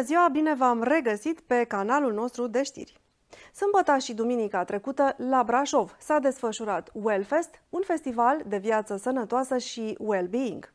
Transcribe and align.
Bună 0.00 0.12
ziua, 0.12 0.28
bine 0.28 0.54
v-am 0.54 0.82
regăsit 0.82 1.40
pe 1.40 1.64
canalul 1.64 2.12
nostru 2.12 2.46
de 2.46 2.62
știri. 2.62 3.00
Sâmbătă 3.54 3.98
și 3.98 4.14
duminica 4.14 4.64
trecută, 4.64 5.14
la 5.16 5.42
Brașov, 5.42 5.96
s-a 5.98 6.18
desfășurat 6.18 6.90
Wellfest, 6.92 7.62
un 7.68 7.82
festival 7.84 8.42
de 8.46 8.56
viață 8.56 8.96
sănătoasă 8.96 9.58
și 9.58 9.96
well-being. 9.98 10.72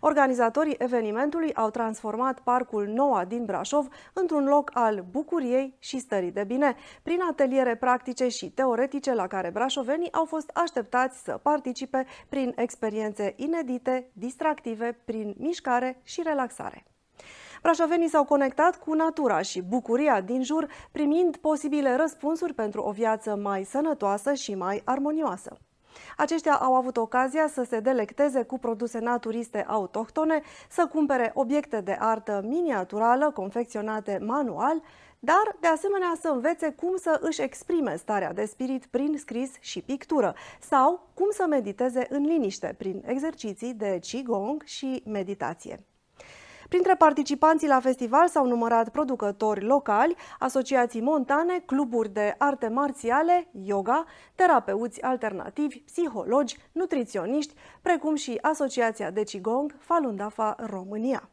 Organizatorii 0.00 0.76
evenimentului 0.78 1.54
au 1.54 1.70
transformat 1.70 2.40
parcul 2.40 2.86
Noua 2.86 3.24
din 3.24 3.44
Brașov 3.44 3.88
într-un 4.12 4.44
loc 4.44 4.70
al 4.74 5.04
bucuriei 5.10 5.76
și 5.78 5.98
stării 5.98 6.32
de 6.32 6.44
bine, 6.44 6.76
prin 7.02 7.20
ateliere 7.30 7.76
practice 7.76 8.28
și 8.28 8.50
teoretice 8.50 9.14
la 9.14 9.26
care 9.26 9.50
brașovenii 9.50 10.12
au 10.12 10.24
fost 10.24 10.50
așteptați 10.54 11.22
să 11.22 11.40
participe 11.42 12.06
prin 12.28 12.52
experiențe 12.56 13.34
inedite, 13.36 14.10
distractive, 14.12 14.98
prin 15.04 15.34
mișcare 15.38 16.00
și 16.02 16.22
relaxare. 16.22 16.84
Brașovenii 17.62 18.08
s-au 18.08 18.24
conectat 18.24 18.76
cu 18.76 18.94
natura 18.94 19.42
și 19.42 19.62
bucuria 19.62 20.20
din 20.20 20.42
jur, 20.42 20.66
primind 20.92 21.36
posibile 21.36 21.96
răspunsuri 21.96 22.54
pentru 22.54 22.82
o 22.82 22.90
viață 22.90 23.36
mai 23.36 23.64
sănătoasă 23.64 24.32
și 24.34 24.54
mai 24.54 24.82
armonioasă. 24.84 25.56
Aceștia 26.16 26.54
au 26.54 26.74
avut 26.74 26.96
ocazia 26.96 27.48
să 27.48 27.62
se 27.62 27.80
delecteze 27.80 28.42
cu 28.42 28.58
produse 28.58 28.98
naturiste 28.98 29.64
autohtone, 29.68 30.42
să 30.70 30.88
cumpere 30.92 31.30
obiecte 31.34 31.80
de 31.80 31.96
artă 32.00 32.42
miniaturală 32.44 33.30
confecționate 33.30 34.18
manual, 34.24 34.82
dar 35.18 35.56
de 35.60 35.66
asemenea 35.66 36.12
să 36.20 36.28
învețe 36.28 36.70
cum 36.70 36.96
să 36.96 37.18
își 37.22 37.42
exprime 37.42 37.96
starea 37.96 38.32
de 38.32 38.44
spirit 38.44 38.86
prin 38.86 39.14
scris 39.18 39.50
și 39.60 39.82
pictură 39.82 40.34
sau 40.60 41.08
cum 41.14 41.30
să 41.30 41.46
mediteze 41.48 42.06
în 42.08 42.22
liniște 42.22 42.74
prin 42.78 43.02
exerciții 43.06 43.74
de 43.74 43.98
qigong 44.02 44.62
și 44.64 45.02
meditație. 45.06 45.87
Printre 46.68 46.94
participanții 46.94 47.68
la 47.68 47.80
festival 47.80 48.28
s-au 48.28 48.46
numărat 48.46 48.88
producători 48.88 49.64
locali, 49.64 50.16
asociații 50.38 51.00
montane, 51.00 51.62
cluburi 51.66 52.12
de 52.12 52.34
arte 52.38 52.68
marțiale, 52.68 53.48
yoga, 53.64 54.04
terapeuți 54.34 55.02
alternativi, 55.02 55.78
psihologi, 55.78 56.56
nutriționiști, 56.72 57.54
precum 57.82 58.14
și 58.14 58.38
Asociația 58.40 59.10
de 59.10 59.22
Qigong 59.22 59.74
Falun 59.78 60.16
Dafa 60.16 60.56
România. 60.58 61.28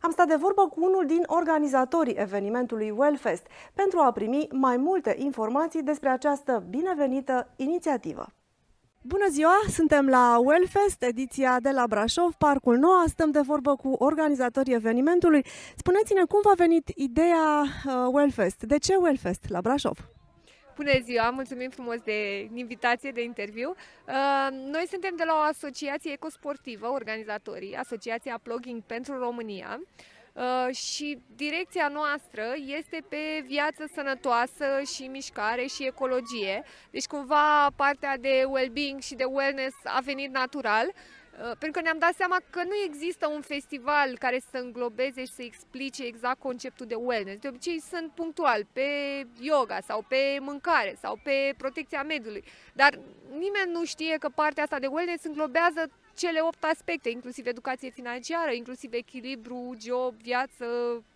Am 0.00 0.10
stat 0.10 0.26
de 0.26 0.36
vorbă 0.36 0.68
cu 0.68 0.84
unul 0.84 1.06
din 1.06 1.22
organizatorii 1.26 2.14
evenimentului 2.14 2.90
Wellfest 2.90 3.46
pentru 3.74 3.98
a 3.98 4.12
primi 4.12 4.48
mai 4.50 4.76
multe 4.76 5.14
informații 5.18 5.82
despre 5.82 6.08
această 6.08 6.64
binevenită 6.70 7.48
inițiativă. 7.56 8.26
Bună 9.04 9.26
ziua! 9.30 9.60
Suntem 9.68 10.08
la 10.08 10.38
Wellfest, 10.38 11.02
ediția 11.02 11.60
de 11.60 11.70
la 11.70 11.86
Brașov, 11.86 12.34
Parcul 12.34 12.76
Nou. 12.76 13.06
Stăm 13.06 13.30
de 13.30 13.40
vorbă 13.40 13.76
cu 13.76 13.88
organizatorii 13.88 14.74
evenimentului. 14.74 15.44
Spuneți-ne 15.76 16.24
cum 16.24 16.40
v-a 16.42 16.54
venit 16.56 16.88
ideea 16.94 17.62
uh, 17.62 17.92
Wellfest? 18.12 18.62
De 18.62 18.78
ce 18.78 18.96
Wellfest 18.96 19.48
la 19.48 19.60
Brașov? 19.60 19.98
Bună 20.76 20.98
ziua, 21.02 21.30
mulțumim 21.30 21.70
frumos 21.70 21.96
de 22.04 22.48
invitație, 22.54 23.10
de 23.10 23.22
interviu. 23.22 23.68
Uh, 23.68 24.48
noi 24.50 24.84
suntem 24.90 25.14
de 25.16 25.24
la 25.26 25.32
o 25.32 25.42
asociație 25.50 26.12
ecosportivă, 26.12 26.86
organizatorii, 26.86 27.76
Asociația 27.76 28.40
Plugging 28.42 28.82
pentru 28.82 29.18
România. 29.18 29.80
Uh, 30.32 30.74
și 30.74 31.18
direcția 31.36 31.88
noastră 31.88 32.42
este 32.78 33.04
pe 33.08 33.44
viață 33.46 33.84
sănătoasă 33.94 34.64
și 34.94 35.02
mișcare 35.02 35.66
și 35.66 35.86
ecologie. 35.86 36.64
Deci 36.90 37.06
cumva 37.06 37.70
partea 37.76 38.16
de 38.18 38.44
well-being 38.48 39.00
și 39.00 39.14
de 39.14 39.24
wellness 39.24 39.76
a 39.84 40.00
venit 40.04 40.32
natural. 40.32 40.86
Uh, 40.86 41.44
pentru 41.44 41.70
că 41.70 41.80
ne-am 41.80 41.98
dat 41.98 42.14
seama 42.14 42.36
că 42.50 42.62
nu 42.64 42.74
există 42.86 43.28
un 43.28 43.40
festival 43.40 44.18
care 44.18 44.40
să 44.50 44.56
înglobeze 44.58 45.24
și 45.24 45.32
să 45.32 45.42
explice 45.42 46.04
exact 46.04 46.38
conceptul 46.38 46.86
de 46.86 46.94
wellness. 46.94 47.40
De 47.40 47.48
obicei 47.48 47.80
sunt 47.80 48.10
punctual 48.14 48.66
pe 48.72 48.88
yoga 49.40 49.78
sau 49.86 50.04
pe 50.08 50.38
mâncare 50.40 50.96
sau 51.00 51.18
pe 51.22 51.54
protecția 51.56 52.02
mediului, 52.02 52.44
dar 52.72 52.98
nimeni 53.30 53.72
nu 53.72 53.84
știe 53.84 54.16
că 54.16 54.28
partea 54.28 54.62
asta 54.62 54.78
de 54.78 54.86
wellness 54.86 55.24
înglobează 55.24 55.90
cele 56.22 56.40
opt 56.40 56.64
aspecte, 56.64 57.08
inclusiv 57.08 57.46
educație 57.46 57.90
financiară, 57.90 58.52
inclusiv 58.52 58.92
echilibru, 58.92 59.76
job, 59.86 60.14
viață 60.22 60.66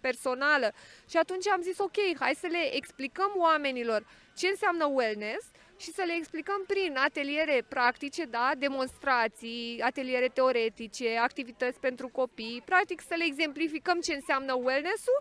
personală. 0.00 0.68
Și 1.10 1.16
atunci 1.16 1.48
am 1.48 1.62
zis, 1.62 1.78
ok, 1.78 1.98
hai 2.18 2.34
să 2.42 2.46
le 2.50 2.74
explicăm 2.76 3.32
oamenilor 3.36 4.06
ce 4.36 4.46
înseamnă 4.48 4.84
wellness 4.84 5.44
și 5.76 5.90
să 5.92 6.02
le 6.06 6.14
explicăm 6.16 6.64
prin 6.66 6.96
ateliere 6.96 7.64
practice, 7.68 8.24
da, 8.24 8.50
demonstrații, 8.58 9.80
ateliere 9.80 10.28
teoretice, 10.28 11.16
activități 11.28 11.80
pentru 11.80 12.08
copii, 12.08 12.62
practic 12.64 13.00
să 13.00 13.14
le 13.16 13.24
exemplificăm 13.24 14.00
ce 14.00 14.14
înseamnă 14.14 14.52
wellness-ul 14.54 15.20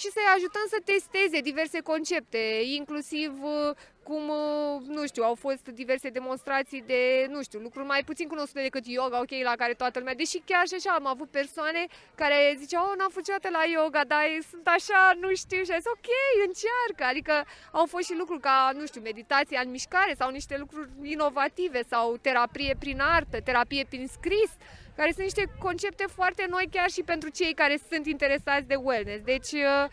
și 0.00 0.08
să-i 0.14 0.32
ajutăm 0.36 0.66
să 0.68 0.78
testeze 0.84 1.38
diverse 1.50 1.80
concepte, 1.80 2.42
inclusiv 2.80 3.30
uh, 3.42 3.70
cum, 4.08 4.24
uh, 4.28 4.96
nu 4.96 5.06
știu, 5.06 5.22
au 5.22 5.34
fost 5.34 5.64
diverse 5.82 6.08
demonstrații 6.08 6.82
de, 6.86 7.02
nu 7.34 7.42
știu, 7.42 7.58
lucruri 7.66 7.86
mai 7.86 8.02
puțin 8.04 8.28
cunoscute 8.28 8.62
decât 8.62 8.86
yoga, 8.86 9.18
ok, 9.20 9.32
la 9.50 9.54
care 9.56 9.72
toată 9.72 9.98
lumea, 9.98 10.14
deși 10.14 10.38
chiar 10.50 10.66
și 10.66 10.74
așa 10.78 10.92
am 10.94 11.06
avut 11.06 11.30
persoane 11.30 11.86
care 12.14 12.56
ziceau, 12.58 12.84
oh, 12.88 12.94
n-am 12.98 13.12
fost 13.16 13.30
la 13.58 13.64
yoga, 13.76 14.02
dar 14.12 14.24
sunt 14.50 14.66
așa, 14.76 15.00
nu 15.20 15.34
știu, 15.34 15.62
și 15.64 15.72
a 15.72 15.80
zis, 15.80 15.90
ok, 15.96 16.10
încearcă, 16.46 17.04
adică 17.12 17.34
au 17.72 17.86
fost 17.86 18.04
și 18.08 18.18
lucruri 18.18 18.40
ca, 18.40 18.70
nu 18.78 18.86
știu, 18.86 19.00
meditația 19.00 19.60
în 19.64 19.70
mișcare 19.70 20.14
sau 20.18 20.30
niște 20.30 20.56
lucruri 20.58 20.88
inovative 21.02 21.80
sau 21.92 22.16
terapie 22.16 22.76
prin 22.78 23.00
artă, 23.00 23.40
terapie 23.40 23.84
prin 23.88 24.06
scris, 24.16 24.50
care 24.98 25.10
sunt 25.16 25.26
niște 25.30 25.44
concepte 25.66 26.06
foarte 26.18 26.44
noi 26.54 26.66
chiar 26.74 26.90
și 26.96 27.02
pentru 27.12 27.28
cei 27.38 27.52
care 27.60 27.76
sunt 27.90 28.04
interesați 28.14 28.70
de 28.72 28.78
wellness. 28.86 29.22
Deci 29.32 29.52
uh, 29.52 29.84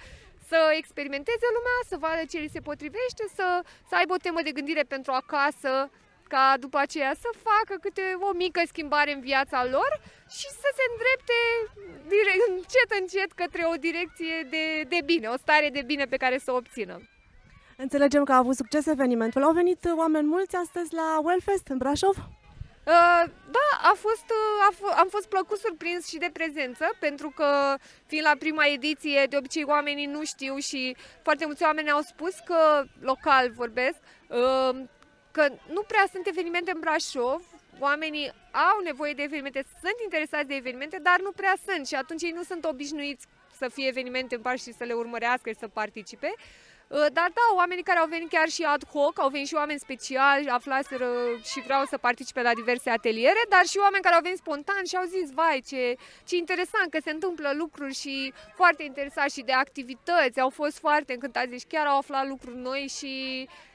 să 0.50 0.60
experimenteze 0.82 1.48
lumea, 1.58 1.78
să 1.92 1.96
vadă 2.06 2.24
ce 2.32 2.38
li 2.44 2.56
se 2.56 2.68
potrivește, 2.70 3.24
să, 3.38 3.48
să 3.90 3.94
aibă 3.96 4.14
o 4.14 4.24
temă 4.26 4.40
de 4.44 4.56
gândire 4.58 4.84
pentru 4.94 5.12
acasă, 5.22 5.74
ca 6.34 6.46
după 6.66 6.78
aceea 6.86 7.14
să 7.24 7.30
facă 7.50 7.74
câte 7.86 8.06
o 8.30 8.32
mică 8.44 8.62
schimbare 8.72 9.12
în 9.14 9.22
viața 9.32 9.60
lor 9.76 9.92
și 10.38 10.48
să 10.62 10.68
se 10.78 10.84
îndrepte 10.92 11.40
direct, 12.14 12.44
încet, 12.50 12.90
încet 13.02 13.32
către 13.42 13.64
o 13.74 13.76
direcție 13.88 14.36
de, 14.54 14.66
de 14.94 15.00
bine, 15.06 15.28
o 15.28 15.38
stare 15.44 15.70
de 15.78 15.84
bine 15.92 16.06
pe 16.06 16.22
care 16.24 16.38
să 16.38 16.52
o 16.52 16.56
obțină. 16.56 16.96
Înțelegem 17.78 18.24
că 18.24 18.32
a 18.32 18.44
avut 18.44 18.56
succes 18.56 18.86
evenimentul. 18.86 19.44
Au 19.44 19.54
venit 19.62 19.82
oameni 19.98 20.28
mulți 20.28 20.56
astăzi 20.56 20.94
la 20.94 21.08
Wellfest 21.24 21.68
în 21.68 21.78
Brașov? 21.78 22.18
Uh, 22.18 22.34
da, 22.86 23.26
a 23.92 23.94
fost, 23.96 24.28
uh, 24.40 24.68
a 24.68 24.72
f- 24.76 24.98
am 24.98 25.08
fost 25.10 25.28
plăcut 25.28 25.60
surprins 25.60 26.08
și 26.08 26.18
de 26.18 26.30
prezență, 26.34 26.86
pentru 27.00 27.30
că, 27.30 27.76
fiind 28.06 28.26
la 28.26 28.36
prima 28.40 28.66
ediție, 28.66 29.26
de 29.30 29.38
obicei 29.38 29.64
oamenii 29.64 30.06
nu 30.06 30.24
știu 30.24 30.58
și 30.58 30.96
foarte 31.24 31.46
mulți 31.46 31.64
oameni 31.64 31.92
au 31.92 32.02
spus 32.02 32.34
că, 32.46 32.84
local 33.00 33.52
vorbesc, 33.52 33.98
uh, 34.28 34.76
că 35.32 35.48
nu 35.68 35.82
prea 35.82 36.06
sunt 36.12 36.28
evenimente 36.28 36.72
în 36.72 36.80
Brașov, 36.80 37.42
oamenii 37.80 38.32
au 38.52 38.80
nevoie 38.84 39.14
de 39.14 39.22
evenimente, 39.22 39.66
sunt 39.82 39.98
interesați 40.04 40.48
de 40.48 40.56
evenimente, 40.56 41.00
dar 41.02 41.20
nu 41.22 41.32
prea 41.32 41.54
sunt 41.68 41.88
și 41.88 41.96
atunci 41.96 42.22
ei 42.22 42.32
nu 42.36 42.44
sunt 42.44 42.66
obișnuiți 42.66 43.28
să 43.58 43.70
fie 43.74 43.88
evenimente 43.88 44.36
în 44.36 44.42
Brașov 44.42 44.60
și 44.60 44.78
să 44.78 44.84
le 44.84 44.94
urmărească 44.94 45.50
și 45.50 45.58
să 45.60 45.68
participe. 45.68 46.34
Uh, 46.36 46.75
dar 46.88 47.30
da, 47.40 47.46
oamenii 47.56 47.84
care 47.84 48.00
au 48.00 48.08
venit 48.08 48.30
chiar 48.30 48.48
și 48.48 48.64
ad 48.64 48.84
hoc, 48.86 49.20
au 49.20 49.30
venit 49.30 49.48
și 49.48 49.54
oameni 49.56 49.80
speciali, 49.80 50.50
aflaseră 50.50 51.10
și 51.44 51.62
vreau 51.62 51.86
să 51.86 51.98
participe 51.98 52.42
la 52.42 52.54
diverse 52.54 52.90
ateliere, 52.90 53.42
dar 53.50 53.66
și 53.66 53.78
oameni 53.78 54.04
care 54.04 54.16
au 54.16 54.22
venit 54.22 54.38
spontan 54.38 54.84
și 54.88 54.96
au 54.96 55.06
zis, 55.06 55.32
vai, 55.32 55.64
ce, 55.68 55.96
ce 56.28 56.36
interesant 56.36 56.90
că 56.90 57.00
se 57.04 57.12
întâmplă 57.12 57.52
lucruri 57.54 57.94
și 57.94 58.34
foarte 58.56 58.84
interesat 58.84 59.30
și 59.30 59.42
de 59.42 59.52
activități, 59.52 60.40
au 60.40 60.50
fost 60.50 60.80
foarte 60.80 61.14
încântați, 61.14 61.50
deci 61.50 61.66
chiar 61.68 61.86
au 61.86 61.98
aflat 61.98 62.28
lucruri 62.28 62.58
noi 62.58 62.92
și 62.98 63.14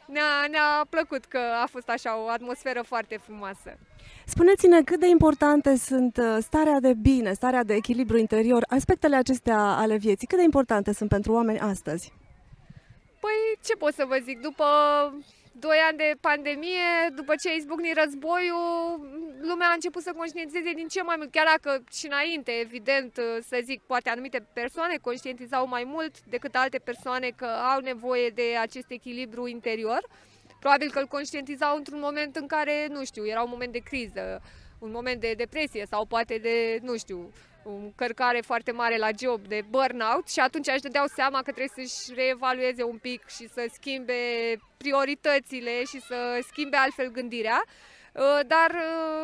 ne-a, 0.07 0.47
ne-a 0.51 0.87
plăcut 0.91 1.25
că 1.25 1.41
a 1.63 1.67
fost 1.67 1.89
așa 1.89 2.19
o 2.19 2.29
atmosferă 2.29 2.83
foarte 2.83 3.17
frumoasă. 3.25 3.79
Spuneți-ne 4.27 4.83
cât 4.83 5.01
de 5.01 5.09
importante 5.09 5.77
sunt 5.77 6.17
uh, 6.17 6.37
starea 6.41 6.81
de 6.81 6.95
bine, 6.95 7.33
starea 7.33 7.65
de 7.65 7.75
echilibru 7.75 8.17
interior, 8.17 8.65
aspectele 8.69 9.17
acestea 9.17 9.59
ale 9.59 9.97
vieții, 9.97 10.27
cât 10.27 10.39
de 10.39 10.45
importante 10.45 10.93
sunt 10.93 11.09
pentru 11.09 11.33
oameni 11.33 11.59
astăzi? 11.59 12.13
Păi, 13.61 13.69
ce 13.69 13.75
pot 13.75 13.95
să 13.95 14.05
vă 14.05 14.19
zic, 14.23 14.41
după 14.41 14.65
2 15.53 15.77
ani 15.89 15.97
de 15.97 16.15
pandemie, 16.21 17.09
după 17.15 17.35
ce 17.43 17.49
a 17.49 17.53
izbucnit 17.53 17.99
războiul, 18.03 19.09
lumea 19.41 19.69
a 19.69 19.73
început 19.73 20.03
să 20.03 20.13
conștientizeze 20.17 20.73
din 20.73 20.89
ce 20.89 21.03
mai 21.03 21.15
mult, 21.19 21.31
chiar 21.31 21.47
dacă 21.57 21.85
și 21.93 22.07
înainte, 22.07 22.51
evident, 22.51 23.13
să 23.49 23.61
zic, 23.65 23.83
poate 23.83 24.11
anumite 24.11 24.47
persoane 24.53 24.97
conștientizau 24.97 25.69
mai 25.69 25.85
mult 25.85 26.21
decât 26.21 26.55
alte 26.55 26.79
persoane 26.79 27.31
că 27.37 27.45
au 27.47 27.81
nevoie 27.81 28.29
de 28.29 28.57
acest 28.61 28.91
echilibru 28.91 29.47
interior. 29.47 30.03
Probabil 30.61 30.91
că 30.91 30.99
îl 30.99 31.07
conștientizau 31.07 31.77
într-un 31.77 32.01
moment 32.01 32.37
în 32.37 32.47
care, 32.47 32.87
nu 32.91 33.05
știu, 33.05 33.27
era 33.27 33.43
un 33.43 33.51
moment 33.51 33.73
de 33.73 33.79
criză, 33.79 34.43
un 34.79 34.91
moment 34.91 35.21
de 35.21 35.33
depresie 35.37 35.87
sau 35.91 36.05
poate 36.05 36.39
de, 36.39 36.79
nu 36.83 36.97
știu, 36.97 37.33
o 37.65 37.71
încărcare 37.71 38.41
foarte 38.41 38.73
mare 38.73 38.97
la 38.97 39.09
job 39.19 39.47
de 39.47 39.63
burnout 39.69 40.29
și 40.29 40.41
atunci 40.41 40.67
își 40.67 40.83
dădeau 40.83 41.07
seama 41.07 41.43
că 41.43 41.53
trebuie 41.53 41.87
să-și 41.87 42.15
reevalueze 42.15 42.83
un 42.83 42.99
pic 42.99 43.29
și 43.29 43.49
să 43.49 43.67
schimbe 43.73 44.15
prioritățile 44.77 45.85
și 45.85 46.01
să 46.01 46.45
schimbe 46.47 46.77
altfel 46.77 47.11
gândirea. 47.11 47.63
dar 48.47 48.71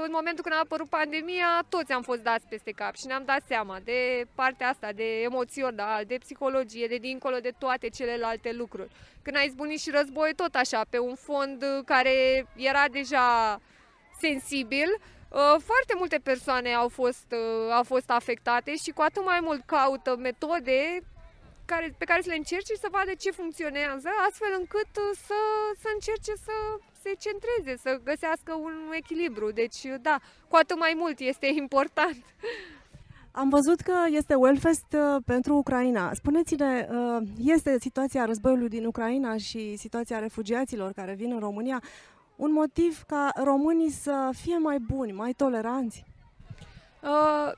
în 0.05 0.11
momentul 0.13 0.43
când 0.43 0.55
a 0.55 0.59
apărut 0.59 0.89
pandemia, 0.89 1.65
toți 1.69 1.93
am 1.93 2.03
fost 2.03 2.21
dați 2.21 2.47
peste 2.49 2.71
cap 2.71 2.97
și 2.97 3.07
ne-am 3.07 3.25
dat 3.25 3.41
seama 3.47 3.79
de 3.85 4.27
partea 4.35 4.69
asta, 4.69 4.93
de 4.93 5.21
emoțional, 5.23 6.05
de 6.05 6.17
psihologie, 6.19 6.87
de 6.87 6.97
dincolo 6.97 7.37
de 7.37 7.53
toate 7.59 7.89
celelalte 7.89 8.53
lucruri. 8.53 8.91
Când 9.23 9.37
a 9.37 9.41
izbunit 9.41 9.81
și 9.81 9.91
război, 9.91 10.33
tot 10.37 10.55
așa, 10.55 10.85
pe 10.91 10.99
un 10.99 11.15
fond 11.15 11.65
care 11.85 12.47
era 12.57 12.85
deja 12.91 13.61
sensibil, 14.21 14.89
foarte 15.41 15.95
multe 15.97 16.19
persoane 16.23 16.73
au 16.75 16.89
fost, 16.89 17.35
au 17.73 17.83
fost 17.83 18.11
afectate 18.11 18.77
și 18.77 18.91
cu 18.91 19.03
atât 19.03 19.25
mai 19.25 19.41
mult 19.43 19.63
caută 19.67 20.17
metode 20.17 21.03
care, 21.67 21.95
pe 21.99 22.05
care 22.05 22.21
să 22.23 22.29
le 22.29 22.43
încerce 22.43 22.73
și 22.73 22.85
să 22.85 22.89
vadă 22.97 23.13
ce 23.19 23.31
funcționează, 23.31 24.09
astfel 24.29 24.53
încât 24.59 24.93
uh, 25.05 25.11
să, 25.27 25.41
să 25.83 25.89
încerce 25.95 26.33
să 26.47 26.57
se 27.03 27.11
centreze, 27.25 27.73
să 27.85 28.01
găsească 28.05 28.53
un 28.67 28.75
echilibru. 29.01 29.51
Deci, 29.51 29.81
da, 30.01 30.17
cu 30.49 30.57
atât 30.57 30.79
mai 30.79 30.95
mult 30.97 31.19
este 31.19 31.47
important. 31.65 32.23
Am 33.31 33.49
văzut 33.49 33.81
că 33.81 33.97
este 34.11 34.35
Wellfest 34.35 34.91
uh, 34.93 35.23
pentru 35.27 35.55
Ucraina. 35.55 36.15
Spuneți-ne, 36.15 36.89
uh, 36.91 37.23
este 37.45 37.77
situația 37.81 38.25
războiului 38.25 38.69
din 38.69 38.85
Ucraina 38.85 39.37
și 39.37 39.77
situația 39.77 40.19
refugiaților 40.19 40.93
care 40.93 41.15
vin 41.15 41.33
în 41.33 41.39
România 41.39 41.83
un 42.37 42.53
motiv 42.53 43.03
ca 43.07 43.31
românii 43.35 43.91
să 43.91 44.31
fie 44.43 44.59
mai 44.59 44.79
buni, 44.79 45.13
mai 45.13 45.33
toleranți? 45.33 46.05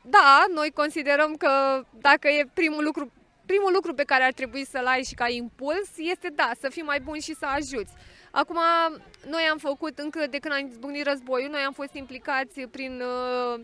da, 0.03 0.45
noi 0.55 0.71
considerăm 0.75 1.35
că 1.35 1.83
dacă 2.01 2.29
e 2.29 2.51
primul 2.55 2.85
lucru 2.85 3.13
primul 3.47 3.73
lucru 3.73 3.95
pe 3.95 4.05
care 4.05 4.25
ar 4.25 4.33
trebui 4.33 4.65
să-l 4.65 4.87
ai 4.87 5.05
și 5.05 5.15
ca 5.15 5.29
impuls 5.29 5.89
este, 5.97 6.29
da, 6.35 6.51
să 6.61 6.69
fii 6.69 6.83
mai 6.83 7.01
bun 7.01 7.19
și 7.21 7.35
să 7.35 7.47
ajuți. 7.47 7.93
Acum, 8.31 8.59
noi 9.29 9.43
am 9.51 9.59
făcut, 9.59 9.99
încă 9.99 10.27
de 10.31 10.39
când 10.39 10.55
am 10.55 10.67
izbucnit 10.67 11.07
războiul, 11.07 11.51
noi 11.51 11.61
am 11.61 11.73
fost 11.73 11.95
implicați 11.95 12.61
prin 12.61 13.01
uh, 13.01 13.61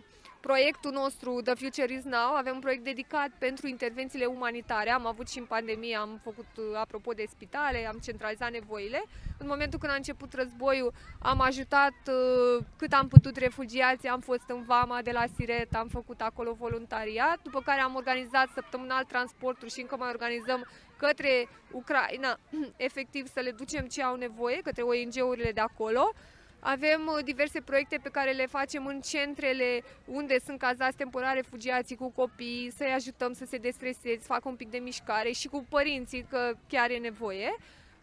proiectul 0.49 0.93
nostru 0.93 1.41
The 1.41 1.55
Future 1.55 1.93
is 1.93 2.05
Now. 2.05 2.31
Avem 2.37 2.55
un 2.55 2.61
proiect 2.61 2.85
dedicat 2.85 3.31
pentru 3.39 3.67
intervențiile 3.67 4.25
umanitare. 4.25 4.91
Am 4.91 5.07
avut 5.07 5.29
și 5.29 5.39
în 5.39 5.45
pandemie, 5.45 5.97
am 5.97 6.21
făcut, 6.23 6.51
uh, 6.57 6.65
apropo 6.75 7.13
de 7.13 7.25
spitale, 7.29 7.87
am 7.87 7.99
centralizat 8.03 8.51
nevoile. 8.51 9.03
În 9.39 9.47
momentul 9.47 9.79
când 9.79 9.93
a 9.93 9.95
început 9.95 10.33
războiul, 10.33 10.93
am 11.19 11.41
ajutat 11.41 11.97
uh, 12.09 12.65
cât 12.77 12.93
am 12.93 13.09
putut 13.09 13.37
refugiații, 13.37 14.09
am 14.09 14.21
fost 14.21 14.47
în 14.47 14.63
Vama 14.63 15.03
de 15.03 15.11
la 15.11 15.25
Siret, 15.37 15.75
am 15.75 15.89
făcut 15.89 16.21
acolo 16.21 16.53
voluntariat, 16.53 17.39
după 17.43 17.61
care 17.61 17.81
am 17.81 17.95
organizat 17.95 18.49
săptămânal 18.55 19.05
transportul 19.05 19.69
și 19.69 19.81
încă 19.81 19.97
mai 19.97 20.09
organizăm 20.09 20.67
către 20.97 21.49
Ucraina, 21.71 22.39
efectiv 22.89 23.27
să 23.27 23.41
le 23.41 23.51
ducem 23.51 23.87
ce 23.87 24.03
au 24.03 24.17
nevoie, 24.17 24.61
către 24.63 24.83
ONG-urile 24.83 25.53
de 25.53 25.61
acolo. 25.61 26.13
Avem 26.67 27.07
uh, 27.07 27.25
diverse 27.25 27.61
proiecte 27.61 27.99
pe 28.03 28.09
care 28.09 28.31
le 28.31 28.47
facem 28.47 28.87
în 28.87 29.01
centrele 29.01 29.83
unde 30.05 30.39
sunt 30.45 30.59
cazați 30.59 30.97
temporar 30.97 31.35
refugiații 31.35 31.97
cu 31.97 32.11
copii, 32.11 32.73
să-i 32.77 32.93
ajutăm 32.95 33.33
să 33.33 33.45
se 33.45 33.57
destreseze, 33.57 34.19
să 34.21 34.27
facă 34.27 34.49
un 34.49 34.57
pic 34.57 34.71
de 34.71 34.79
mișcare 34.79 35.31
și 35.31 35.49
cu 35.49 35.67
părinții, 35.69 36.27
că 36.31 36.53
chiar 36.69 36.91
e 36.91 36.97
nevoie. 36.97 37.55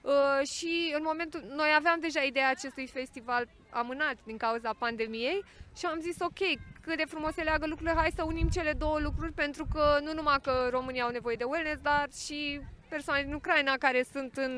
Uh, 0.01 0.47
și 0.47 0.93
în 0.95 1.01
momentul, 1.03 1.43
noi 1.55 1.69
aveam 1.77 1.99
deja 1.99 2.21
ideea 2.21 2.49
acestui 2.49 2.87
festival 2.87 3.47
amânat 3.69 4.15
din 4.25 4.37
cauza 4.37 4.73
pandemiei 4.77 5.43
și 5.77 5.85
am 5.85 5.99
zis 5.99 6.15
ok, 6.19 6.39
cât 6.81 6.97
de 6.97 7.05
frumos 7.07 7.33
se 7.33 7.41
leagă 7.41 7.67
lucrurile, 7.67 7.95
hai 7.99 8.11
să 8.15 8.23
unim 8.23 8.47
cele 8.47 8.73
două 8.73 8.99
lucruri 8.99 9.31
pentru 9.31 9.67
că 9.73 9.99
nu 10.03 10.13
numai 10.13 10.37
că 10.41 10.67
România 10.71 11.03
au 11.03 11.11
nevoie 11.11 11.35
de 11.35 11.43
wellness, 11.43 11.81
dar 11.81 12.07
și 12.25 12.61
persoane 12.95 13.23
din 13.23 13.33
Ucraina 13.33 13.83
care 13.85 14.01
sunt 14.13 14.31
în 14.45 14.53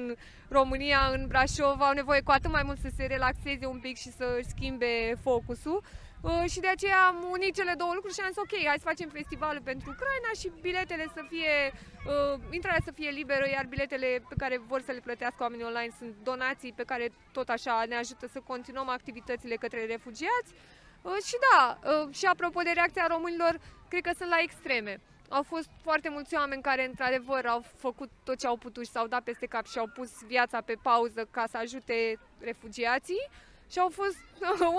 România, 0.57 1.01
în 1.15 1.21
Brașov, 1.27 1.81
au 1.81 1.93
nevoie 1.93 2.21
cu 2.21 2.31
atât 2.31 2.51
mai 2.51 2.63
mult 2.65 2.79
să 2.85 2.89
se 2.97 3.05
relaxeze 3.05 3.65
un 3.65 3.79
pic 3.85 3.95
și 4.03 4.11
să 4.19 4.27
schimbe 4.51 4.93
focusul. 5.27 5.79
Uh, 6.21 6.43
și 6.53 6.59
de 6.65 6.67
aceea 6.67 7.01
am 7.11 7.17
unit 7.37 7.53
cele 7.55 7.73
două 7.81 7.93
lucruri 7.93 8.15
și 8.15 8.21
am 8.23 8.31
zis 8.33 8.41
ok, 8.45 8.53
hai 8.69 8.81
să 8.83 8.91
facem 8.91 9.09
festivalul 9.19 9.61
pentru 9.71 9.87
Ucraina 9.93 10.31
și 10.39 10.47
biletele 10.61 11.05
să 11.15 11.21
fie, 11.31 11.55
uh, 11.71 12.39
intrarea 12.57 12.85
să 12.87 12.91
fie 12.91 13.09
liberă, 13.09 13.45
iar 13.55 13.65
biletele 13.65 14.09
pe 14.29 14.35
care 14.37 14.55
vor 14.71 14.81
să 14.81 14.91
le 14.91 15.05
plătească 15.07 15.39
oamenii 15.43 15.69
online 15.69 15.93
sunt 15.99 16.13
donații 16.23 16.73
pe 16.79 16.89
care 16.91 17.05
tot 17.31 17.49
așa 17.49 17.83
ne 17.87 17.95
ajută 17.95 18.25
să 18.27 18.39
continuăm 18.51 18.89
activitățile 18.89 19.55
către 19.55 19.85
refugiați. 19.85 20.49
Uh, 21.01 21.19
și 21.27 21.35
da, 21.47 21.61
uh, 21.91 22.13
și 22.17 22.25
apropo 22.25 22.59
de 22.61 22.71
reacția 22.73 23.05
românilor, 23.15 23.53
cred 23.89 24.03
că 24.07 24.11
sunt 24.17 24.29
la 24.29 24.39
extreme. 24.41 24.93
Au 25.33 25.43
fost 25.43 25.69
foarte 25.83 26.09
mulți 26.09 26.35
oameni 26.35 26.61
care, 26.61 26.85
într-adevăr, 26.85 27.45
au 27.45 27.63
făcut 27.75 28.09
tot 28.23 28.37
ce 28.39 28.47
au 28.47 28.57
putut 28.57 28.85
și 28.85 28.91
s-au 28.91 29.07
dat 29.07 29.23
peste 29.23 29.45
cap 29.45 29.65
și 29.67 29.77
au 29.77 29.87
pus 29.87 30.09
viața 30.27 30.61
pe 30.61 30.75
pauză 30.81 31.27
ca 31.31 31.45
să 31.49 31.57
ajute 31.57 32.19
refugiații. 32.39 33.29
Și 33.71 33.79
au 33.79 33.89
fost 33.89 34.17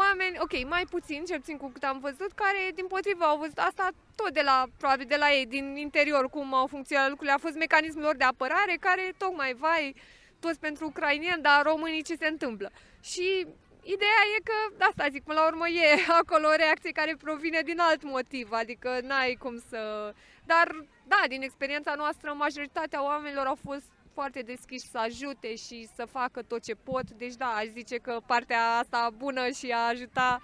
oameni, 0.02 0.38
ok, 0.38 0.68
mai 0.68 0.84
puțin, 0.90 1.24
cel 1.24 1.38
puțin 1.38 1.56
cu 1.56 1.68
cât 1.68 1.82
am 1.82 1.98
văzut, 1.98 2.32
care, 2.32 2.70
din 2.74 2.86
potrivă, 2.86 3.24
au 3.24 3.38
văzut 3.38 3.58
asta 3.58 3.90
tot 4.16 4.32
de 4.32 4.40
la, 4.44 4.66
probabil 4.78 5.06
de 5.06 5.16
la 5.16 5.32
ei, 5.32 5.46
din 5.46 5.76
interior, 5.76 6.30
cum 6.30 6.54
au 6.54 6.66
funcționat 6.66 7.08
lucrurile. 7.08 7.34
A 7.34 7.46
fost 7.46 7.54
mecanismul 7.54 8.02
lor 8.02 8.16
de 8.16 8.24
apărare, 8.24 8.76
care, 8.80 9.14
tocmai, 9.16 9.54
vai, 9.54 9.94
toți 10.40 10.60
pentru 10.60 10.86
ucrainieni, 10.86 11.42
dar 11.42 11.62
românii 11.62 12.02
ce 12.02 12.16
se 12.16 12.26
întâmplă. 12.26 12.70
Și 13.02 13.46
Ideea 13.84 14.22
e 14.36 14.48
că, 14.48 14.84
asta 14.84 15.06
zic, 15.10 15.22
până 15.24 15.40
la 15.40 15.46
urmă 15.46 15.68
e 15.68 15.86
acolo 16.22 16.46
o 16.48 16.56
reacție 16.56 16.90
care 16.90 17.16
provine 17.22 17.60
din 17.64 17.78
alt 17.78 18.02
motiv, 18.02 18.48
adică 18.52 18.90
n-ai 19.02 19.36
cum 19.38 19.62
să... 19.68 20.12
Dar, 20.46 20.66
da, 21.06 21.22
din 21.28 21.42
experiența 21.42 21.94
noastră, 21.96 22.34
majoritatea 22.36 23.04
oamenilor 23.04 23.46
au 23.46 23.58
fost 23.64 23.88
foarte 24.14 24.40
deschiși 24.40 24.90
să 24.90 24.98
ajute 24.98 25.54
și 25.54 25.88
să 25.96 26.04
facă 26.10 26.42
tot 26.42 26.62
ce 26.62 26.74
pot. 26.74 27.10
Deci, 27.10 27.34
da, 27.34 27.46
aș 27.46 27.66
zice 27.72 27.96
că 27.96 28.20
partea 28.26 28.62
asta 28.82 29.10
bună 29.16 29.48
și 29.48 29.70
a 29.70 29.88
ajuta 29.88 30.40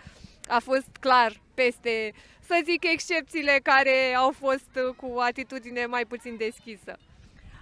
a 0.48 0.58
fost 0.58 0.90
clar 1.00 1.40
peste, 1.54 2.12
să 2.46 2.60
zic, 2.64 2.84
excepțiile 2.92 3.60
care 3.62 4.14
au 4.16 4.30
fost 4.38 4.70
cu 4.96 5.18
atitudine 5.18 5.86
mai 5.86 6.04
puțin 6.04 6.36
deschisă. 6.36 6.98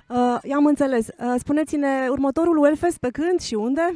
Uh, 0.08 0.38
i-am 0.42 0.66
înțeles. 0.66 1.06
Uh, 1.08 1.34
spuneți-ne 1.38 2.08
următorul 2.08 2.56
Wellfest 2.56 2.98
pe 2.98 3.08
când 3.10 3.40
și 3.40 3.54
unde? 3.54 3.94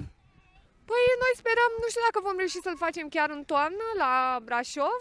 Păi 0.93 1.06
noi 1.25 1.35
sperăm, 1.43 1.73
nu 1.83 1.89
știu 1.89 2.03
dacă 2.09 2.21
vom 2.27 2.37
reuși 2.37 2.65
să-l 2.67 2.77
facem 2.85 3.09
chiar 3.09 3.31
în 3.31 3.43
toamnă 3.44 3.87
la 3.97 4.39
Brașov. 4.47 4.99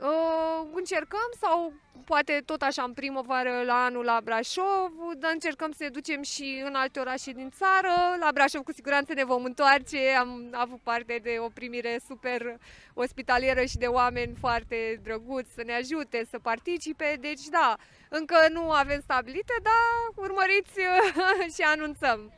Uh, 0.00 0.60
încercăm 0.74 1.30
sau 1.40 1.72
poate 2.04 2.42
tot 2.44 2.62
așa 2.62 2.82
în 2.82 2.92
primăvară 2.92 3.62
la 3.64 3.84
anul 3.84 4.04
la 4.04 4.20
Brașov, 4.24 4.92
dar 5.16 5.30
încercăm 5.32 5.70
să 5.72 5.82
ne 5.82 5.88
ducem 5.88 6.22
și 6.22 6.62
în 6.64 6.74
alte 6.74 7.00
orașe 7.00 7.30
din 7.32 7.50
țară. 7.50 7.94
La 8.20 8.30
Brașov 8.34 8.62
cu 8.62 8.72
siguranță 8.72 9.12
ne 9.12 9.24
vom 9.24 9.44
întoarce, 9.44 10.10
am 10.18 10.48
avut 10.52 10.80
parte 10.82 11.20
de 11.22 11.36
o 11.38 11.48
primire 11.48 12.00
super 12.08 12.58
ospitalieră 12.94 13.64
și 13.64 13.76
de 13.76 13.86
oameni 13.86 14.36
foarte 14.40 15.00
drăguți 15.02 15.54
să 15.54 15.62
ne 15.64 15.72
ajute 15.72 16.26
să 16.30 16.38
participe, 16.38 17.16
deci 17.20 17.44
da, 17.44 17.76
încă 18.08 18.36
nu 18.50 18.70
avem 18.70 19.00
stabilite, 19.00 19.54
dar 19.62 20.24
urmăriți 20.26 20.78
și 21.54 21.62
anunțăm. 21.62 22.32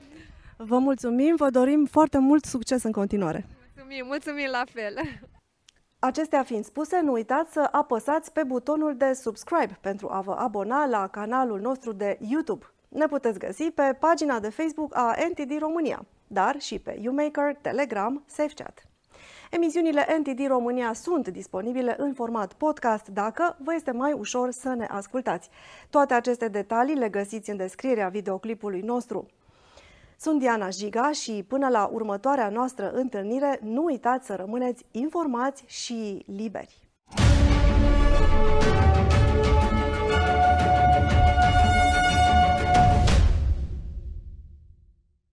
Vă 0.60 0.78
mulțumim, 0.78 1.34
vă 1.36 1.50
dorim 1.50 1.84
foarte 1.84 2.18
mult 2.18 2.44
succes 2.44 2.82
în 2.82 2.92
continuare. 2.92 3.46
Mulțumim, 3.74 4.06
mulțumim 4.06 4.48
la 4.50 4.62
fel. 4.72 4.94
Acestea 5.98 6.42
fiind 6.42 6.64
spuse, 6.64 7.00
nu 7.00 7.12
uitați 7.12 7.52
să 7.52 7.68
apăsați 7.72 8.32
pe 8.32 8.42
butonul 8.44 8.96
de 8.96 9.12
subscribe 9.12 9.78
pentru 9.80 10.08
a 10.10 10.20
vă 10.20 10.32
abona 10.32 10.86
la 10.86 11.06
canalul 11.06 11.60
nostru 11.60 11.92
de 11.92 12.18
YouTube. 12.20 12.66
Ne 12.88 13.06
puteți 13.06 13.38
găsi 13.38 13.70
pe 13.70 13.96
pagina 14.00 14.40
de 14.40 14.48
Facebook 14.48 14.96
a 14.96 15.14
NTD 15.30 15.58
România, 15.58 16.06
dar 16.26 16.60
și 16.60 16.78
pe 16.78 16.98
YouMaker, 17.00 17.54
Telegram, 17.54 18.24
SafeChat. 18.26 18.86
Emisiunile 19.50 20.06
NTD 20.18 20.46
România 20.46 20.92
sunt 20.92 21.28
disponibile 21.28 21.94
în 21.98 22.14
format 22.14 22.52
podcast 22.52 23.08
dacă 23.08 23.56
vă 23.64 23.74
este 23.74 23.90
mai 23.90 24.12
ușor 24.12 24.50
să 24.50 24.74
ne 24.74 24.84
ascultați. 24.84 25.48
Toate 25.90 26.14
aceste 26.14 26.48
detalii 26.48 26.94
le 26.94 27.08
găsiți 27.08 27.50
în 27.50 27.56
descrierea 27.56 28.08
videoclipului 28.08 28.80
nostru. 28.80 29.26
Sunt 30.20 30.38
Diana 30.38 30.70
Jiga 30.70 31.12
și 31.12 31.44
până 31.48 31.68
la 31.68 31.86
următoarea 31.86 32.48
noastră 32.48 32.90
întâlnire, 32.90 33.58
nu 33.62 33.84
uitați 33.84 34.26
să 34.26 34.34
rămâneți 34.34 34.84
informați 34.90 35.64
și 35.66 36.24
liberi. 36.26 36.87